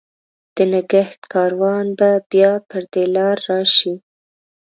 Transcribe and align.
د 0.55 0.57
نګهت 0.73 1.21
کاروان 1.33 1.85
به 1.99 2.09
بیا 2.31 2.51
پر 2.69 2.83
دې 2.91 3.03
لار، 3.15 3.37
راشي 3.49 3.93